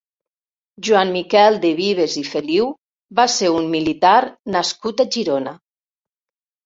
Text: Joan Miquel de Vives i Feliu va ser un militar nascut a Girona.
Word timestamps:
Joan 0.87 1.11
Miquel 1.17 1.57
de 1.65 1.69
Vives 1.81 2.15
i 2.23 2.25
Feliu 2.29 2.65
va 3.21 3.27
ser 3.37 3.53
un 3.59 3.71
militar 3.77 4.17
nascut 4.57 5.05
a 5.05 5.09
Girona. 5.17 5.55